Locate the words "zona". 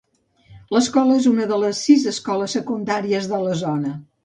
3.63-3.97